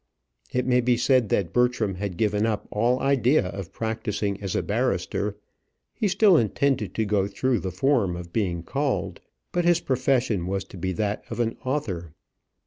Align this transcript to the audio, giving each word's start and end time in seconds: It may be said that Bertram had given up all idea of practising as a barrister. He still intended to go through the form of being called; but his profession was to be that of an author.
It 0.51 0.65
may 0.65 0.81
be 0.81 0.97
said 0.97 1.29
that 1.29 1.53
Bertram 1.53 1.93
had 1.93 2.17
given 2.17 2.43
up 2.47 2.67
all 2.71 2.99
idea 3.01 3.49
of 3.49 3.71
practising 3.71 4.41
as 4.41 4.55
a 4.55 4.63
barrister. 4.63 5.37
He 5.93 6.07
still 6.07 6.37
intended 6.37 6.95
to 6.95 7.05
go 7.05 7.27
through 7.27 7.59
the 7.59 7.69
form 7.69 8.15
of 8.15 8.33
being 8.33 8.63
called; 8.63 9.19
but 9.51 9.63
his 9.63 9.79
profession 9.79 10.47
was 10.47 10.63
to 10.73 10.77
be 10.77 10.91
that 10.93 11.23
of 11.29 11.39
an 11.39 11.55
author. 11.63 12.13